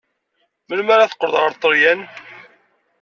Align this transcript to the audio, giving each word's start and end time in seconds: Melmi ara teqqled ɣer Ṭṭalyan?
Melmi 0.67 0.91
ara 0.93 1.09
teqqled 1.11 1.35
ɣer 1.39 1.51
Ṭṭalyan? 1.55 2.01